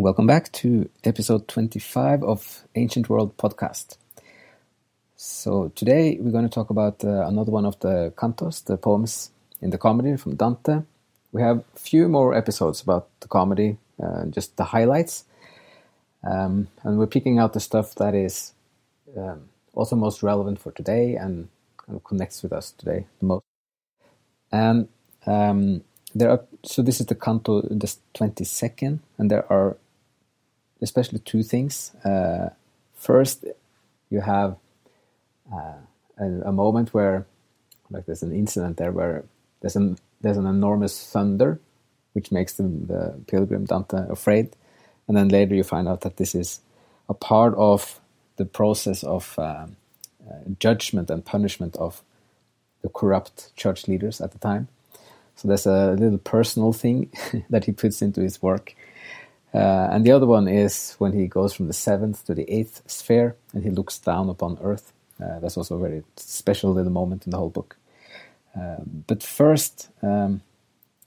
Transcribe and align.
Welcome 0.00 0.28
back 0.28 0.52
to 0.52 0.88
episode 1.02 1.48
25 1.48 2.22
of 2.22 2.62
Ancient 2.76 3.08
World 3.08 3.36
Podcast. 3.36 3.96
So, 5.16 5.72
today 5.74 6.18
we're 6.20 6.30
going 6.30 6.48
to 6.48 6.54
talk 6.54 6.70
about 6.70 7.02
uh, 7.02 7.26
another 7.26 7.50
one 7.50 7.66
of 7.66 7.80
the 7.80 8.12
cantos, 8.16 8.64
the 8.64 8.76
poems 8.76 9.32
in 9.60 9.70
the 9.70 9.76
comedy 9.76 10.16
from 10.16 10.36
Dante. 10.36 10.82
We 11.32 11.42
have 11.42 11.64
a 11.74 11.78
few 11.80 12.08
more 12.08 12.32
episodes 12.32 12.80
about 12.80 13.08
the 13.18 13.26
comedy, 13.26 13.76
uh, 14.00 14.26
just 14.26 14.56
the 14.56 14.62
highlights. 14.62 15.24
Um, 16.22 16.68
and 16.84 16.96
we're 16.96 17.08
picking 17.08 17.40
out 17.40 17.52
the 17.52 17.60
stuff 17.60 17.96
that 17.96 18.14
is 18.14 18.52
um, 19.16 19.48
also 19.74 19.96
most 19.96 20.22
relevant 20.22 20.60
for 20.60 20.70
today 20.70 21.16
and 21.16 21.48
kind 21.76 21.96
of 21.96 22.04
connects 22.04 22.44
with 22.44 22.52
us 22.52 22.70
today 22.70 23.06
the 23.18 23.26
most. 23.26 23.44
And 24.52 24.86
um, 25.26 25.82
there 26.14 26.30
are 26.30 26.44
so 26.62 26.82
this 26.82 27.00
is 27.00 27.06
the 27.06 27.16
canto 27.16 27.62
the 27.62 27.92
22nd, 28.14 29.00
and 29.18 29.28
there 29.28 29.52
are 29.52 29.76
especially 30.80 31.18
two 31.20 31.42
things. 31.42 31.94
Uh, 32.04 32.50
first, 32.94 33.44
you 34.10 34.20
have 34.20 34.56
uh, 35.52 35.74
a, 36.18 36.24
a, 36.46 36.52
moment 36.52 36.94
where, 36.94 37.26
like, 37.90 38.06
there's 38.06 38.22
an 38.22 38.32
incident 38.32 38.76
there 38.76 38.92
where 38.92 39.24
there's 39.60 39.76
an 39.76 39.98
there's 40.20 40.36
an 40.36 40.46
enormous 40.46 41.10
thunder, 41.10 41.60
which 42.12 42.32
makes 42.32 42.54
the, 42.54 42.64
the 42.64 43.20
pilgrim 43.26 43.64
Dante 43.64 44.08
afraid, 44.08 44.50
and 45.06 45.16
then 45.16 45.28
later 45.28 45.54
you 45.54 45.62
find 45.62 45.88
out 45.88 46.00
that 46.02 46.16
this 46.16 46.34
is 46.34 46.60
a 47.08 47.14
part 47.14 47.54
of 47.56 48.00
the 48.36 48.44
process 48.44 49.02
of 49.02 49.34
uh, 49.38 49.66
uh 50.28 50.34
judgment 50.58 51.10
and 51.10 51.24
punishment 51.24 51.76
of 51.76 52.02
the 52.82 52.88
corrupt 52.88 53.54
church 53.56 53.88
leaders 53.88 54.20
at 54.20 54.32
the 54.32 54.38
time. 54.38 54.68
So 55.36 55.46
there's 55.46 55.66
a 55.66 55.92
little 55.92 56.18
personal 56.18 56.72
thing 56.72 57.12
that 57.50 57.64
he 57.64 57.72
puts 57.72 58.02
into 58.02 58.20
his 58.20 58.42
work 58.42 58.74
uh, 59.54 59.88
and 59.90 60.04
the 60.04 60.12
other 60.12 60.26
one 60.26 60.46
is 60.46 60.94
when 60.98 61.12
he 61.12 61.26
goes 61.26 61.54
from 61.54 61.66
the 61.66 61.72
seventh 61.72 62.24
to 62.26 62.34
the 62.34 62.50
eighth 62.52 62.82
sphere 62.86 63.36
and 63.54 63.64
he 63.64 63.70
looks 63.70 63.98
down 63.98 64.28
upon 64.28 64.58
Earth. 64.62 64.92
Uh, 65.20 65.38
that's 65.40 65.56
also 65.56 65.76
a 65.76 65.80
very 65.80 66.04
special 66.16 66.72
little 66.72 66.92
moment 66.92 67.24
in 67.24 67.30
the 67.30 67.38
whole 67.38 67.48
book. 67.48 67.76
Uh, 68.54 68.76
but 69.06 69.22
first, 69.22 69.88
um, 70.02 70.42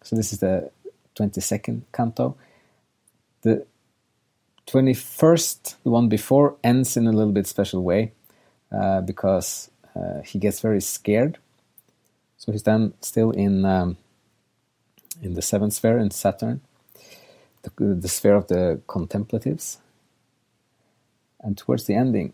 so 0.03 0.15
this 0.15 0.33
is 0.33 0.39
the 0.39 0.71
22nd 1.15 1.83
canto. 1.93 2.35
The 3.43 3.65
21st, 4.67 5.75
the 5.83 5.89
one 5.89 6.09
before, 6.09 6.55
ends 6.63 6.97
in 6.97 7.07
a 7.07 7.11
little 7.11 7.33
bit 7.33 7.47
special 7.47 7.83
way 7.83 8.13
uh, 8.71 9.01
because 9.01 9.69
uh, 9.95 10.21
he 10.23 10.39
gets 10.39 10.61
very 10.61 10.81
scared. 10.81 11.37
So 12.37 12.51
he's 12.51 12.63
then 12.63 12.93
still 13.01 13.31
in 13.31 13.65
um, 13.65 13.97
in 15.21 15.35
the 15.35 15.41
seventh 15.43 15.73
sphere 15.73 15.99
in 15.99 16.09
Saturn 16.09 16.61
the, 17.63 17.85
the 17.95 18.07
sphere 18.07 18.35
of 18.35 18.47
the 18.47 18.81
contemplatives. 18.87 19.79
And 21.41 21.57
towards 21.57 21.85
the 21.85 21.95
ending, 21.95 22.33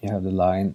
you 0.00 0.10
have 0.10 0.22
the 0.22 0.30
line 0.30 0.74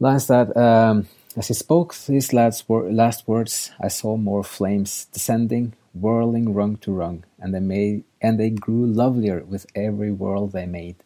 lines 0.00 0.26
that 0.26 0.56
um, 0.56 1.08
as 1.36 1.48
he 1.48 1.54
spoke 1.54 1.94
these 2.06 2.32
last, 2.32 2.68
wor- 2.68 2.90
last 2.92 3.26
words, 3.26 3.70
I 3.80 3.88
saw 3.88 4.16
more 4.16 4.44
flames 4.44 5.06
descending, 5.06 5.74
whirling 5.94 6.52
rung 6.54 6.76
to 6.78 6.92
rung, 6.92 7.24
and 7.38 7.54
they 7.54 7.60
made 7.60 8.04
and 8.20 8.38
they 8.38 8.50
grew 8.50 8.86
lovelier 8.86 9.44
with 9.44 9.66
every 9.74 10.10
whirl 10.10 10.46
they 10.46 10.66
made. 10.66 10.96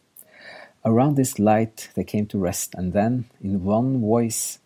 Around 0.84 1.17
this 1.17 1.38
light 1.38 1.88
they 1.94 2.05
came 2.05 2.27
to 2.27 2.38
rest, 2.38 2.75
and 2.75 2.93
then, 2.93 3.27
in 3.43 3.65
one 3.65 4.00
voice, 4.00 4.59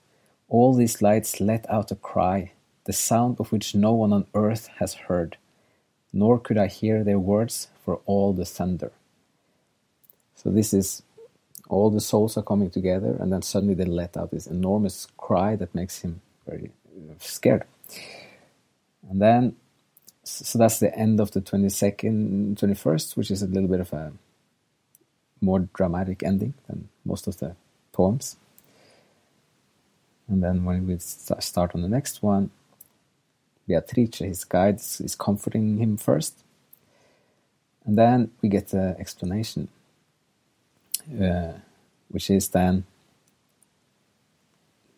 all 0.49 0.75
these 0.75 1.01
lights 1.01 1.41
let 1.41 1.69
out 1.71 1.91
a 1.91 1.97
cry, 1.97 2.53
the 2.84 2.93
sound 2.93 3.37
of 3.41 3.53
which 3.53 3.75
no 3.75 3.93
one 3.93 4.12
on 4.12 4.27
earth 4.34 4.69
has 4.78 4.95
heard 4.95 5.37
nor 6.12 6.39
could 6.39 6.59
I 6.59 6.67
hear 6.67 7.05
their 7.05 7.19
words 7.19 7.69
for 7.84 8.00
all 8.06 8.33
the 8.33 8.45
thunder. 8.45 8.93
So 10.34 10.50
this 10.50 10.75
is 10.75 11.03
all 11.69 11.91
the 11.91 12.00
souls 12.00 12.37
are 12.37 12.43
coming 12.43 12.71
together, 12.71 13.17
and 13.19 13.33
then 13.33 13.43
suddenly 13.43 13.75
they 13.75 13.84
let 13.84 14.17
out 14.17 14.31
this 14.31 14.47
enormous 14.47 15.06
cry 15.17 15.56
that 15.56 15.75
makes 15.75 16.01
him 16.01 16.21
very 16.47 16.71
uh, 16.87 17.15
scared. 17.19 17.65
And 19.09 19.21
then, 19.22 19.56
so 20.25 20.59
that's 20.59 20.81
the 20.81 20.95
end 20.97 21.21
of 21.21 21.31
the 21.31 21.41
22nd, 21.41 22.56
21st, 22.56 23.17
which 23.17 23.31
is 23.31 23.43
a 23.43 23.47
little 23.47 23.69
bit 23.69 23.81
of 23.81 23.93
a 23.93 24.12
more 25.41 25.69
dramatic 25.75 26.22
ending 26.22 26.55
than 26.69 26.89
most 27.05 27.27
of 27.27 27.39
the 27.39 27.56
poems. 27.93 28.37
And 30.28 30.43
then 30.43 30.65
when 30.65 30.87
we 30.87 30.99
start 30.99 31.75
on 31.75 31.83
the 31.83 31.89
next 31.89 32.22
one, 32.22 32.51
Beatrice, 33.67 34.19
his 34.19 34.45
guide, 34.45 34.77
is 34.77 35.17
comforting 35.19 35.78
him 35.78 35.97
first. 35.97 36.43
And 37.84 37.99
then 37.99 38.31
we 38.41 38.49
get 38.49 38.69
the 38.69 38.97
explanation, 38.99 39.69
uh, 41.21 41.53
which 42.09 42.31
is 42.31 42.49
then 42.49 42.84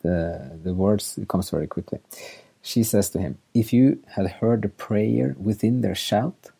the, 0.03 0.59
the 0.63 0.75
words, 0.75 1.19
it 1.19 1.29
comes 1.29 1.51
very 1.51 1.67
quickly. 1.67 2.01
She 2.63 2.83
says 2.83 3.11
to 3.11 3.19
him, 3.19 3.39
If 3.53 3.73
you 3.73 4.01
had 4.17 4.27
heard 4.33 4.63
the 4.63 4.69
prayer 4.69 5.35
within 5.39 5.81
their 5.81 5.95
shout, 5.95 6.51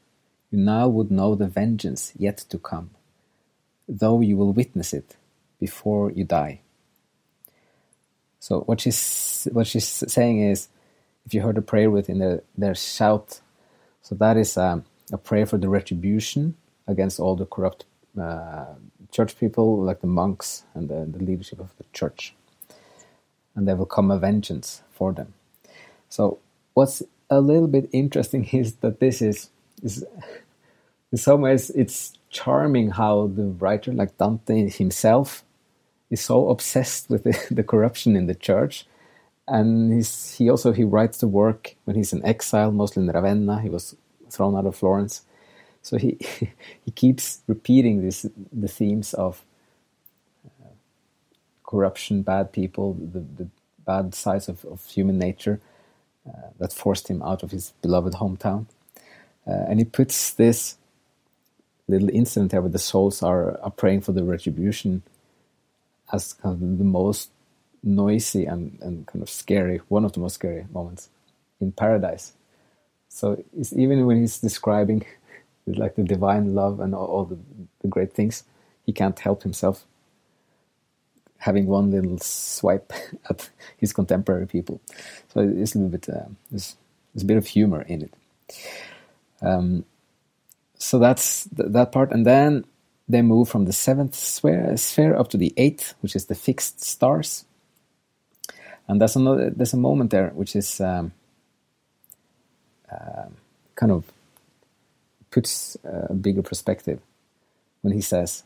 you 0.51 0.59
now 0.59 0.89
would 0.89 1.11
know 1.11 1.35
the 1.35 1.47
vengeance 1.47 2.13
yet 2.17 2.39
to 2.49 2.59
come, 2.59 2.91
though 3.89 4.21
you 4.21 4.37
will 4.37 4.53
witness 4.53 4.93
it 4.93 5.17
before 5.61 6.11
you 6.11 6.25
die. 6.25 6.61
So 8.41 8.61
what 8.61 8.81
she's 8.83 9.49
what 9.53 9.67
she's 9.67 9.87
saying 9.87 10.41
is 10.41 10.69
if 11.27 11.35
you 11.35 11.43
heard 11.43 11.59
a 11.59 11.63
prayer 11.63 11.91
within 11.91 12.19
their, 12.19 12.43
their 12.57 12.75
shout, 12.75 13.41
so 14.03 14.15
that 14.17 14.37
is 14.37 14.57
um, 14.57 14.85
a 15.13 15.19
prayer 15.19 15.47
for 15.47 15.59
the 15.59 15.69
retribution 15.69 16.57
against 16.87 17.19
all 17.19 17.37
the 17.37 17.47
corrupt 17.47 17.85
uh, 18.21 18.67
church 19.11 19.39
people, 19.39 19.83
like 19.83 20.01
the 20.01 20.07
monks 20.07 20.65
and 20.75 20.89
the, 20.89 21.07
the, 21.07 21.25
leadership 21.25 21.59
of 21.61 21.75
the 21.79 21.85
church. 21.93 22.35
And 23.55 23.67
there 23.67 23.77
will 23.77 23.87
come 23.87 24.11
a 24.11 24.19
vengeance 24.19 24.83
for 24.91 25.13
them. 25.13 25.35
So, 26.09 26.39
what's 26.75 27.03
a 27.31 27.41
little 27.41 27.69
bit 27.69 27.89
interesting 27.93 28.45
is 28.53 28.77
that 28.77 29.01
this 29.01 29.23
is, 29.23 29.51
is 29.83 30.05
in 31.11 31.19
some 31.19 31.41
ways, 31.41 31.71
it's 31.71 32.19
charming 32.31 32.91
how 32.91 33.29
the 33.29 33.45
writer, 33.45 33.93
like 33.93 34.19
Dante 34.19 34.69
himself, 34.69 35.45
is 36.11 36.21
so 36.21 36.51
obsessed 36.51 37.09
with 37.09 37.25
the, 37.25 37.47
the 37.51 37.65
corruption 37.65 38.17
in 38.17 38.27
the 38.27 38.35
church 38.35 38.87
and 39.47 40.05
he 40.37 40.49
also 40.49 40.73
he 40.73 40.85
writes 40.85 41.19
the 41.19 41.29
work 41.29 41.75
when 41.85 41.97
he's 41.97 42.13
in 42.13 42.25
exile, 42.25 42.73
mostly 42.73 43.03
in 43.03 43.11
Ravenna. 43.11 43.61
He 43.61 43.69
was 43.69 43.97
thrown 44.31 44.57
out 44.57 44.67
of 44.67 44.77
Florence, 44.77 45.23
so 45.83 45.99
he 45.99 46.19
he 46.85 46.91
keeps 46.91 47.43
repeating 47.47 48.03
this 48.03 48.27
the 48.53 48.69
themes 48.69 49.15
of 49.15 49.43
uh, 50.47 50.69
corruption, 51.65 52.23
bad 52.23 52.53
people, 52.53 52.95
the, 52.95 53.21
the 53.21 53.49
bad 53.85 54.15
sides 54.15 54.49
of, 54.49 54.65
of 54.65 54.85
human 54.87 55.19
nature 55.19 55.61
uh, 56.27 56.49
that 56.59 56.73
forced 56.73 57.09
him 57.09 57.23
out 57.23 57.43
of 57.43 57.51
his 57.51 57.73
beloved 57.83 58.15
hometown, 58.15 58.67
uh, 59.47 59.67
and 59.69 59.79
he 59.79 59.85
puts 59.85 60.31
this 60.31 60.79
little 61.87 62.09
incident 62.09 62.51
there 62.51 62.63
where 62.63 62.71
the 62.71 62.79
souls 62.79 63.23
are, 63.23 63.61
are 63.61 63.71
praying 63.71 64.01
for 64.01 64.13
the 64.13 64.25
retribution 64.25 65.03
as 66.13 66.33
kind 66.33 66.55
of 66.55 66.79
the 66.79 66.85
most 66.85 67.29
noisy 67.85 68.47
and, 68.47 68.79
and 68.81 69.07
kind 69.07 69.23
of 69.23 69.31
scary, 69.31 69.81
one 69.89 70.05
of 70.05 70.13
the 70.13 70.21
most 70.21 70.35
scary 70.35 70.67
moments 70.73 71.11
in 71.61 71.73
paradise. 71.73 72.33
So 73.09 73.45
even 73.77 74.07
when 74.07 74.21
he's 74.21 74.41
describing 74.41 75.05
like 75.67 75.95
the 75.95 76.03
divine 76.03 76.55
love 76.55 76.81
and 76.81 76.95
all, 76.95 77.07
all 77.07 77.25
the, 77.25 77.39
the 77.83 77.89
great 77.89 78.13
things, 78.13 78.45
he 78.85 78.93
can't 78.93 79.19
help 79.19 79.43
himself 79.43 79.85
having 81.39 81.67
one 81.67 81.91
little 81.91 82.19
swipe 82.19 82.93
at 83.31 83.51
his 83.77 83.93
contemporary 83.93 84.47
people. 84.47 84.81
So 85.33 85.41
it's 85.41 85.75
a 85.75 85.79
little 85.79 85.91
bit, 85.91 86.09
uh, 86.09 86.29
there's, 86.51 86.77
there's 87.13 87.23
a 87.23 87.27
bit 87.27 87.37
of 87.37 87.47
humor 87.47 87.83
in 87.83 88.03
it. 88.03 88.15
Um, 89.43 89.85
so 90.79 90.99
that's 90.99 91.47
th- 91.55 91.71
that 91.73 91.93
part. 91.93 92.13
And 92.13 92.25
then 92.25 92.65
they 93.09 93.23
move 93.23 93.49
from 93.49 93.67
the 93.67 93.73
seventh 93.73 94.15
sphere, 94.15 94.77
sphere 94.77 95.15
up 95.15 95.29
to 95.29 95.37
the 95.37 95.53
eighth, 95.57 95.95
which 96.01 96.17
is 96.17 96.27
the 96.27 96.35
fixed 96.35 96.83
stars. 96.83 97.45
And 98.89 99.01
there's 99.01 99.17
another, 99.17 99.51
there's 99.51 99.73
a 99.75 99.79
moment 99.79 100.11
there 100.11 100.31
which 100.31 100.57
is 100.57 100.81
um, 100.81 101.13
uh, 102.91 103.29
kind 103.77 103.93
of 103.93 104.05
puts 105.31 105.77
a 105.85 106.15
bigger 106.15 106.43
perspective 106.43 107.01
when 107.83 107.93
he 107.93 108.01
says, 108.01 108.45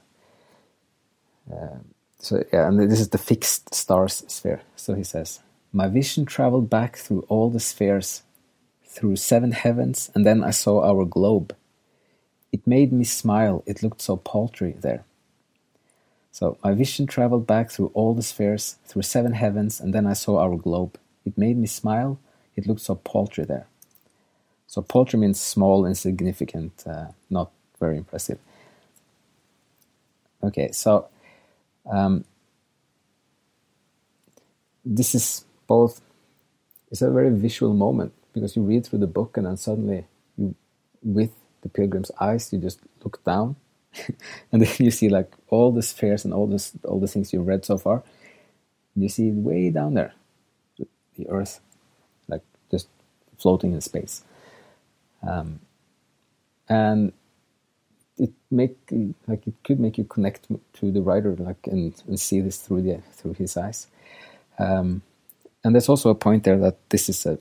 uh, 1.53 1.79
so 2.19 2.45
yeah, 2.53 2.69
and 2.69 2.79
this 2.91 3.01
is 3.01 3.11
the 3.11 3.19
fixed 3.19 3.75
stars 3.75 4.25
sphere. 4.29 4.63
So 4.77 4.95
he 4.95 5.05
says, 5.05 5.41
My 5.73 5.89
vision 5.89 6.25
traveled 6.25 6.69
back 6.71 6.97
through 6.97 7.25
all 7.29 7.51
the 7.51 7.61
spheres, 7.61 8.23
through 8.85 9.17
seven 9.17 9.53
heavens, 9.53 10.11
and 10.15 10.27
then 10.27 10.43
I 10.43 10.51
saw 10.51 10.83
our 10.83 11.05
globe. 11.05 11.55
It 12.53 12.67
made 12.67 12.93
me 12.93 13.05
smile, 13.05 13.63
it 13.67 13.83
looked 13.83 14.03
so 14.03 14.17
paltry 14.17 14.77
there. 14.81 15.05
So 16.31 16.57
my 16.63 16.75
vision 16.75 17.07
traveled 17.07 17.47
back 17.47 17.71
through 17.71 17.91
all 17.95 18.15
the 18.15 18.23
spheres, 18.23 18.77
through 18.87 19.03
seven 19.03 19.33
heavens, 19.33 19.81
and 19.81 19.93
then 19.93 20.07
I 20.07 20.13
saw 20.13 20.39
our 20.39 20.57
globe. 20.57 20.99
It 21.25 21.37
made 21.37 21.57
me 21.57 21.67
smile, 21.67 22.19
it 22.57 22.67
looked 22.67 22.83
so 22.83 22.95
paltry 22.95 23.45
there. 23.45 23.67
So 24.67 24.83
paltry 24.83 25.19
means 25.19 25.41
small, 25.41 25.87
insignificant, 25.87 26.85
uh, 26.87 27.07
not 27.31 27.51
very 27.81 27.97
impressive. 27.97 28.39
Okay, 30.43 30.71
so 30.73 31.09
um, 31.91 32.25
this 34.85 35.15
is 35.15 35.45
both 35.67 36.01
it's 36.91 37.03
a 37.03 37.11
very 37.11 37.31
visual 37.31 37.75
moment 37.75 38.13
because 38.33 38.57
you 38.57 38.63
read 38.63 38.87
through 38.87 39.01
the 39.01 39.07
book 39.07 39.37
and 39.37 39.47
then 39.47 39.57
suddenly 39.57 40.07
you 40.37 40.55
with 41.03 41.33
the 41.63 41.69
pilgrim's 41.69 42.11
eyes 42.21 42.53
you 42.53 42.59
just 42.59 42.81
look 43.05 43.23
down 43.25 43.57
and 44.53 44.63
then 44.63 44.71
you 44.79 44.91
see 44.91 45.09
like 45.09 45.33
all 45.49 45.73
the 45.73 45.83
spheres 45.83 46.25
and 46.25 46.35
all 46.35 46.47
this 46.47 46.73
all 46.85 47.01
the 47.01 47.09
things 47.09 47.33
you've 47.33 47.47
read 47.47 47.65
so 47.65 47.79
far 47.79 48.03
you 48.97 49.09
see 49.09 49.29
it 49.29 49.35
way 49.35 49.71
down 49.71 49.95
there 49.95 50.15
the 51.17 51.29
earth 51.29 51.61
like 52.29 52.43
just 52.71 52.89
floating 53.39 53.73
in 53.73 53.81
space. 53.81 54.23
Um, 55.27 55.61
and 56.69 57.13
it 58.19 58.31
make 58.51 58.77
like 59.27 59.47
it 59.47 59.55
could 59.65 59.81
make 59.81 59.99
you 59.99 60.05
connect 60.05 60.47
to 60.75 60.93
the 60.93 61.03
writer 61.03 61.35
like 61.37 61.67
and, 61.67 61.95
and 62.07 62.19
see 62.21 62.41
this 62.41 62.59
through 62.59 62.83
the 62.83 62.99
through 63.13 63.35
his 63.35 63.57
eyes. 63.57 63.87
Um, 64.59 65.03
and 65.65 65.75
there's 65.75 65.89
also 65.89 66.11
a 66.11 66.15
point 66.15 66.45
there 66.45 66.59
that 66.59 66.79
this 66.91 67.09
is 67.09 67.27
a 67.27 67.39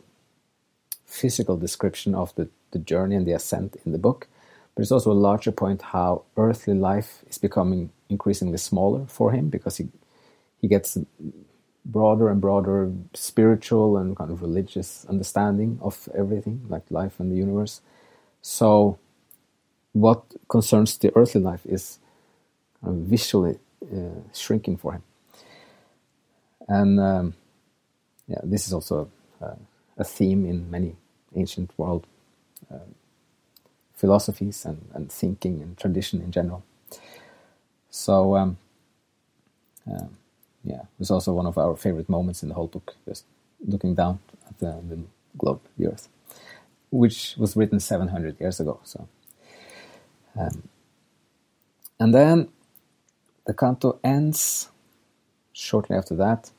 physical 1.05 1.57
description 1.57 2.15
of 2.15 2.33
the, 2.35 2.49
the 2.71 2.79
journey 2.79 3.15
and 3.15 3.25
the 3.25 3.33
ascent 3.33 3.77
in 3.85 3.91
the 3.91 3.97
book 3.97 4.27
but 4.77 4.83
it's 4.83 4.91
also 4.91 5.11
a 5.11 5.23
larger 5.27 5.51
point 5.51 5.81
how 5.81 6.21
earthly 6.37 6.75
life 6.75 7.23
is 7.27 7.39
becoming 7.39 7.89
increasingly 8.09 8.59
smaller 8.59 9.07
for 9.07 9.31
him 9.31 9.49
because 9.49 9.77
he 9.77 9.87
he 10.61 10.67
gets 10.67 10.97
broader 11.83 12.29
and 12.29 12.39
broader 12.39 12.91
spiritual 13.15 13.97
and 13.97 14.15
kind 14.15 14.29
of 14.29 14.43
religious 14.43 15.03
understanding 15.09 15.79
of 15.81 16.07
everything 16.15 16.63
like 16.69 16.83
life 16.91 17.19
and 17.19 17.31
the 17.31 17.35
universe 17.35 17.81
so 18.41 18.99
what 19.93 20.23
concerns 20.47 20.97
the 20.99 21.11
earthly 21.15 21.41
life 21.41 21.65
is 21.65 21.97
visually 22.83 23.57
uh, 23.91 24.21
shrinking 24.33 24.77
for 24.77 24.93
him. 24.93 25.03
And 26.67 26.99
um, 26.99 27.33
yeah, 28.27 28.39
this 28.43 28.67
is 28.67 28.73
also 28.73 29.09
uh, 29.41 29.55
a 29.97 30.03
theme 30.03 30.45
in 30.45 30.69
many 30.69 30.95
ancient 31.35 31.71
world 31.77 32.05
uh, 32.71 32.79
philosophies 33.97 34.65
and, 34.65 34.89
and 34.95 35.11
thinking 35.11 35.61
and 35.61 35.77
tradition 35.77 36.21
in 36.21 36.31
general. 36.31 36.63
So, 37.91 38.37
um, 38.37 38.57
um, 39.91 40.11
yeah, 40.63 40.83
it's 40.99 41.11
also 41.11 41.33
one 41.33 41.47
of 41.47 41.57
our 41.57 41.75
favorite 41.75 42.09
moments 42.09 42.43
in 42.43 42.49
the 42.49 42.55
whole 42.55 42.67
book, 42.67 42.95
just 43.07 43.25
looking 43.67 43.95
down 43.95 44.19
at 44.47 44.59
the, 44.59 44.81
the 44.89 44.99
globe, 45.37 45.61
the 45.77 45.87
Earth, 45.87 46.09
which 46.91 47.35
was 47.37 47.57
written 47.57 47.79
700 47.79 48.39
years 48.39 48.59
ago. 48.59 48.79
So 48.83 49.07
um, 50.37 50.69
and 51.99 52.13
then 52.13 52.49
the 53.45 53.53
canto 53.53 53.99
ends 54.03 54.69
shortly 55.53 55.95
after 55.97 56.15
that 56.15 56.51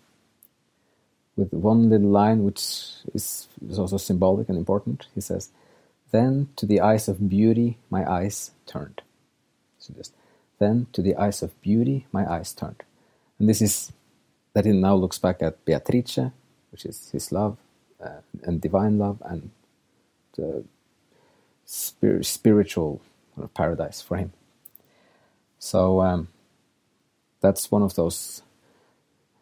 with 1.36 1.52
one 1.52 1.90
little 1.90 2.10
line 2.10 2.44
which 2.44 2.60
is, 3.14 3.48
is 3.68 3.78
also 3.78 3.96
symbolic 3.96 4.48
and 4.48 4.58
important. 4.58 5.06
He 5.14 5.20
says, 5.20 5.50
Then 6.10 6.48
to 6.56 6.66
the 6.66 6.80
eyes 6.80 7.08
of 7.08 7.28
beauty 7.28 7.78
my 7.90 8.10
eyes 8.10 8.52
turned. 8.66 9.02
So 9.78 9.94
just, 9.94 10.14
then 10.58 10.86
to 10.92 11.02
the 11.02 11.16
eyes 11.16 11.42
of 11.42 11.60
beauty 11.60 12.06
my 12.12 12.30
eyes 12.30 12.52
turned. 12.52 12.82
And 13.38 13.48
this 13.48 13.60
is 13.60 13.92
that 14.54 14.64
he 14.64 14.72
now 14.72 14.94
looks 14.94 15.18
back 15.18 15.42
at 15.42 15.64
Beatrice, 15.64 16.32
which 16.72 16.84
is 16.84 17.10
his 17.10 17.30
love 17.30 17.58
uh, 18.02 18.20
and 18.42 18.60
divine 18.60 18.98
love 18.98 19.22
and 19.24 19.50
the 20.36 20.64
spir- 21.64 22.22
spiritual 22.22 23.00
of 23.36 23.52
paradise 23.54 24.00
for 24.00 24.16
him. 24.16 24.32
So 25.58 26.00
um, 26.00 26.28
that's 27.40 27.70
one 27.70 27.82
of 27.82 27.94
those 27.94 28.42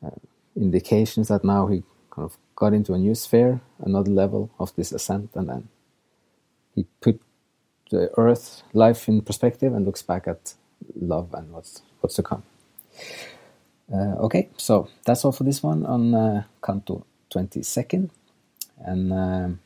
uh, 0.05 0.11
indications 0.57 1.29
that 1.29 1.45
now 1.45 1.67
he 1.67 1.83
kind 2.11 2.25
of 2.25 2.37
got 2.55 2.73
into 2.73 2.95
a 2.95 2.99
new 2.99 3.15
sphere, 3.15 3.61
another 3.79 4.11
level 4.11 4.51
of 4.59 4.75
this 4.77 4.93
ascent, 4.93 5.31
and 5.35 5.49
then 5.49 5.69
he 6.77 6.87
put 7.03 7.21
the 7.91 8.11
earth 8.19 8.63
life 8.75 9.09
in 9.09 9.23
perspective 9.23 9.75
and 9.75 9.87
looks 9.87 10.03
back 10.03 10.29
at 10.29 10.55
love 11.01 11.35
and 11.35 11.53
what's 11.53 11.83
what's 12.01 12.17
to 12.17 12.25
come. 12.25 12.45
Uh, 13.93 14.17
okay, 14.27 14.51
so 14.57 14.89
that's 15.05 15.25
all 15.25 15.33
for 15.33 15.45
this 15.45 15.63
one 15.63 15.87
on 15.87 16.15
uh, 16.15 16.45
Canto 16.65 17.07
22nd. 17.35 18.11
And 18.79 19.13
um, 19.13 19.61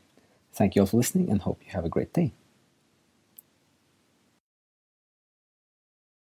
thank 0.54 0.76
you 0.76 0.82
all 0.82 0.86
for 0.86 0.98
listening 0.98 1.30
and 1.30 1.42
hope 1.42 1.60
you 1.66 1.72
have 1.72 1.84
a 1.84 1.90
great 1.90 2.12
day. 2.12 2.32